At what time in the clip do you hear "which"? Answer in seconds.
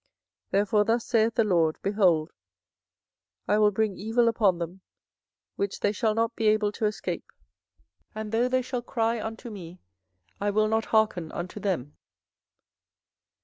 5.57-5.81